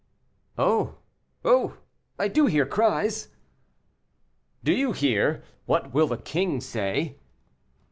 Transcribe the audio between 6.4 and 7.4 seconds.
say?